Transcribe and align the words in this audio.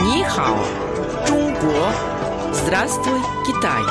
Нихао, 0.00 0.58
Чунго. 1.26 1.92
Здравствуй, 2.52 3.20
Китай. 3.46 3.82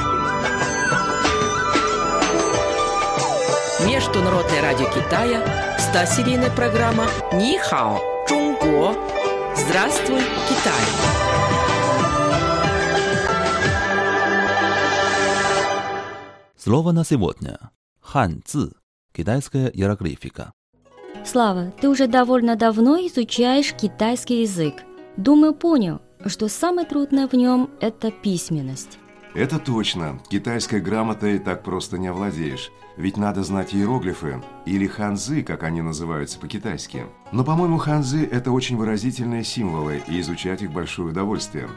Международное 3.87 4.61
радио 4.61 4.85
Китая, 4.87 5.43
100-серийная 5.77 6.55
программа 6.55 7.05
Нихао, 7.33 7.99
Чунго. 8.27 8.95
Здравствуй, 9.55 10.21
Китай. 10.49 10.83
Слово 16.57 16.91
на 16.91 17.05
сегодня. 17.05 17.59
Ханьцзи. 18.01 18.71
Китайская 19.13 19.67
иероглифика. 19.67 20.53
Слава, 21.25 21.71
ты 21.81 21.89
уже 21.89 22.07
довольно 22.07 22.55
давно 22.55 22.97
изучаешь 22.97 23.73
китайский 23.73 24.41
язык. 24.41 24.75
Думаю, 25.17 25.55
понял, 25.55 25.99
что 26.27 26.47
самое 26.47 26.87
трудное 26.87 27.27
в 27.27 27.33
нем– 27.33 27.71
это 27.79 28.11
письменность. 28.11 28.99
Это 29.33 29.57
точно. 29.57 30.19
Китайской 30.29 30.79
грамотой 30.79 31.39
так 31.39 31.63
просто 31.63 31.97
не 31.97 32.07
овладеешь. 32.07 32.71
Ведь 32.97 33.17
надо 33.17 33.43
знать 33.43 33.73
иероглифы, 33.73 34.41
или 34.65 34.85
ханзы, 34.87 35.43
как 35.43 35.63
они 35.63 35.81
называются 35.81 36.39
по-китайски. 36.39 37.05
Но, 37.31 37.43
по-моему, 37.43 37.77
ханзы– 37.77 38.25
это 38.31 38.51
очень 38.51 38.77
выразительные 38.77 39.43
символы, 39.43 40.03
и 40.07 40.19
изучать 40.19 40.61
их 40.61 40.71
большое 40.71 41.09
удовольствие. 41.09 41.67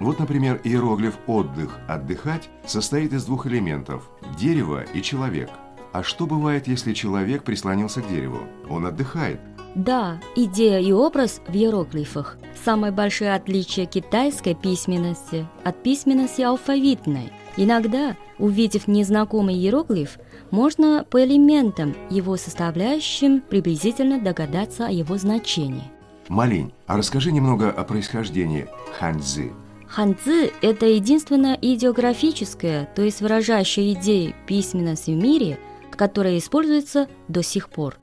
Вот, 0.00 0.18
например, 0.18 0.60
иероглиф 0.64 1.18
«отдых»– 1.26 1.78
«отдыхать» 1.88 2.48
состоит 2.66 3.12
из 3.12 3.24
двух 3.24 3.46
элементов– 3.46 4.10
дерево 4.38 4.84
и 4.94 5.02
человек. 5.02 5.50
А 5.92 6.02
что 6.02 6.26
бывает, 6.26 6.68
если 6.68 6.92
человек 6.92 7.44
прислонился 7.44 8.02
к 8.02 8.08
дереву? 8.08 8.40
Он 8.68 8.86
отдыхает. 8.86 9.40
Да, 9.74 10.20
идея 10.34 10.80
и 10.80 10.92
образ 10.92 11.40
в 11.46 11.54
иероглифах– 11.54 12.38
самое 12.64 12.92
большое 12.92 13.34
отличие 13.34 13.86
китайской 13.86 14.54
письменности 14.54 15.46
от 15.64 15.82
письменности 15.82 16.42
алфавитной. 16.42 17.32
Иногда, 17.56 18.16
увидев 18.38 18.88
незнакомый 18.88 19.54
иероглиф, 19.54 20.18
можно 20.50 21.04
по 21.08 21.24
элементам 21.24 21.94
его 22.10 22.36
составляющим 22.36 23.40
приблизительно 23.40 24.20
догадаться 24.20 24.86
о 24.86 24.90
его 24.90 25.16
значении. 25.16 25.90
Малинь, 26.28 26.72
а 26.86 26.96
расскажи 26.96 27.32
немного 27.32 27.70
о 27.70 27.84
происхождении 27.84 28.68
ханзы. 28.98 29.52
Ханзы– 29.86 30.52
это 30.60 30.86
единственная 30.86 31.58
идеографическая, 31.60 32.88
то 32.94 33.02
есть 33.02 33.20
выражающая 33.22 33.94
идеи 33.94 34.34
письменности 34.46 35.10
в 35.10 35.16
мире, 35.16 35.58
которая 35.90 36.38
используется 36.38 37.08
до 37.28 37.42
сих 37.42 37.70
пор. 37.70 37.98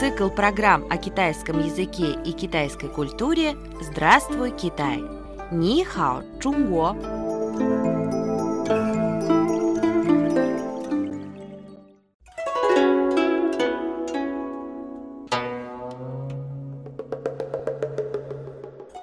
Цикл 0.00 0.30
программ 0.30 0.86
о 0.88 0.96
китайском 0.96 1.58
языке 1.58 2.16
и 2.24 2.32
китайской 2.32 2.88
культуре 2.88 3.54
«Здравствуй, 3.82 4.50
Китай!» 4.50 5.04
Ни 5.52 5.84
хао, 5.84 6.22
Чунго! 6.40 6.94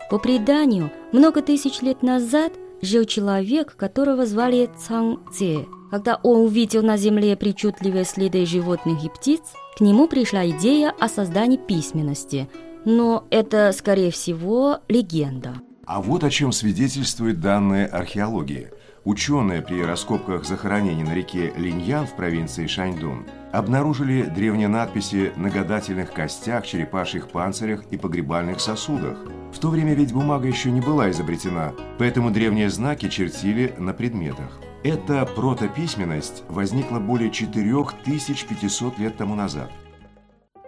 По 0.10 0.18
преданию, 0.18 0.90
много 1.12 1.44
тысяч 1.44 1.82
лет 1.82 2.02
назад 2.02 2.54
жил 2.82 3.06
человек, 3.06 3.76
которого 3.76 4.26
звали 4.26 4.68
Цанг 4.80 5.32
Цзе. 5.32 5.68
Когда 5.90 6.20
он 6.22 6.42
увидел 6.42 6.84
на 6.84 6.98
земле 6.98 7.38
причудливые 7.38 8.04
следы 8.04 8.46
животных 8.46 9.04
и 9.06 9.10
птиц, 9.10 9.42
к 9.78 9.82
нему 9.82 10.08
пришла 10.08 10.48
идея 10.50 10.94
о 11.00 11.08
создании 11.08 11.58
письменности. 11.58 12.50
Но 12.84 13.26
это, 13.30 13.72
скорее 13.72 14.12
всего, 14.12 14.80
легенда. 14.90 15.56
А 15.86 16.02
вот 16.02 16.24
о 16.24 16.30
чем 16.30 16.52
свидетельствуют 16.52 17.40
данные 17.40 17.86
археологии. 17.86 18.70
Ученые 19.06 19.62
при 19.62 19.82
раскопках 19.82 20.44
захоронений 20.44 21.04
на 21.04 21.14
реке 21.14 21.54
Линьян 21.56 22.06
в 22.06 22.16
провинции 22.18 22.68
Шаньдун 22.68 23.26
обнаружили 23.54 24.24
древние 24.24 24.68
надписи 24.68 25.32
на 25.38 25.50
гадательных 25.50 26.12
костях, 26.12 26.66
черепашьих 26.66 27.30
панцирях 27.30 27.86
и 27.90 27.98
погребальных 27.98 28.60
сосудах. 28.60 29.18
В 29.54 29.60
то 29.60 29.70
время 29.70 29.94
ведь 29.94 30.12
бумага 30.12 30.50
еще 30.50 30.72
не 30.72 30.82
была 30.82 31.10
изобретена, 31.10 31.72
поэтому 31.98 32.32
древние 32.32 32.70
знаки 32.70 33.08
чертили 33.08 33.74
на 33.78 33.94
предметах. 33.94 34.60
Эта 34.88 35.26
протописьменность 35.26 36.46
возникла 36.48 37.00
более 37.00 37.30
4500 37.30 38.98
лет 39.00 39.18
тому 39.18 39.36
назад. 39.36 39.70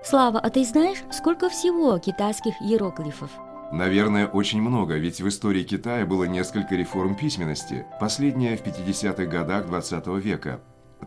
Слава, 0.04 0.42
а 0.42 0.50
ты 0.50 0.66
знаешь, 0.66 0.98
сколько 1.10 1.48
всего 1.48 1.98
китайских 2.00 2.62
иероглифов? 2.62 3.32
Наверное, 3.72 4.28
очень 4.28 4.62
много, 4.62 4.98
ведь 4.98 5.22
в 5.22 5.28
истории 5.30 5.64
Китая 5.64 6.06
было 6.06 6.26
несколько 6.26 6.76
реформ 6.76 7.16
письменности, 7.16 7.86
последняя 8.02 8.58
в 8.58 8.62
50-х 8.62 9.24
годах 9.24 9.68
20 9.68 10.08
века. 10.22 10.60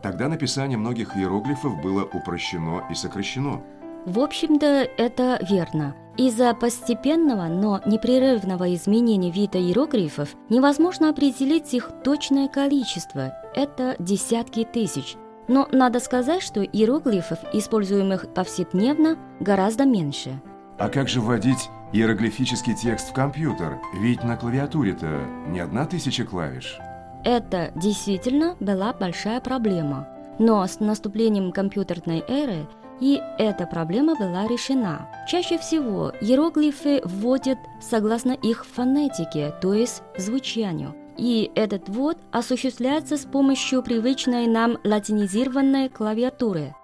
Тогда 0.02 0.28
написание 0.28 0.78
многих 0.78 1.14
иероглифов 1.14 1.82
было 1.82 2.04
упрощено 2.04 2.82
и 2.90 2.94
сокращено. 2.94 3.62
В 4.04 4.18
общем-то, 4.18 4.66
это 4.66 5.38
верно. 5.48 5.94
Из-за 6.16 6.52
постепенного, 6.54 7.46
но 7.46 7.80
непрерывного 7.86 8.74
изменения 8.74 9.30
вида 9.30 9.58
иероглифов 9.58 10.34
невозможно 10.50 11.08
определить 11.08 11.72
их 11.72 11.90
точное 12.04 12.48
количество. 12.48 13.32
Это 13.54 13.96
десятки 13.98 14.64
тысяч. 14.64 15.16
Но 15.48 15.68
надо 15.72 16.00
сказать, 16.00 16.42
что 16.42 16.62
иероглифов, 16.62 17.38
используемых 17.52 18.32
повседневно, 18.34 19.16
гораздо 19.40 19.84
меньше. 19.84 20.40
А 20.78 20.88
как 20.88 21.08
же 21.08 21.20
вводить 21.20 21.70
иероглифический 21.92 22.74
текст 22.74 23.10
в 23.10 23.12
компьютер? 23.12 23.78
Ведь 23.94 24.24
на 24.24 24.36
клавиатуре-то 24.36 25.20
не 25.48 25.60
одна 25.60 25.86
тысяча 25.86 26.24
клавиш. 26.24 26.78
Это 27.24 27.70
действительно 27.76 28.56
была 28.58 28.92
большая 28.92 29.40
проблема. 29.40 30.08
Но 30.38 30.66
с 30.66 30.80
наступлением 30.80 31.52
компьютерной 31.52 32.24
эры 32.26 32.66
и 33.00 33.20
эта 33.38 33.66
проблема 33.66 34.14
была 34.14 34.46
решена. 34.46 35.08
Чаще 35.28 35.58
всего 35.58 36.12
иероглифы 36.20 37.00
вводят 37.04 37.58
согласно 37.80 38.32
их 38.32 38.64
фонетике, 38.66 39.52
то 39.60 39.74
есть 39.74 40.02
звучанию. 40.16 40.94
И 41.16 41.50
этот 41.54 41.88
ввод 41.88 42.18
осуществляется 42.30 43.16
с 43.16 43.24
помощью 43.24 43.82
привычной 43.82 44.46
нам 44.46 44.78
латинизированной 44.84 45.88
клавиатуры. 45.88 46.74